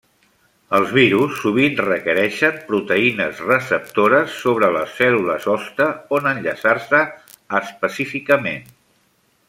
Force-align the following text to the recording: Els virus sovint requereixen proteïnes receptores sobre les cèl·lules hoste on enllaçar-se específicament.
Els 0.77 0.93
virus 0.93 1.35
sovint 1.41 1.75
requereixen 1.81 2.57
proteïnes 2.71 3.43
receptores 3.49 4.39
sobre 4.47 4.73
les 4.79 4.97
cèl·lules 5.03 5.47
hoste 5.55 5.91
on 6.21 6.33
enllaçar-se 6.35 7.07
específicament. 7.63 8.67